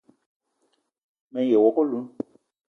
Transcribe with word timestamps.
Me 1.31 1.41
ye 1.49 1.57
wok 1.63 1.77
oloun 1.81 2.07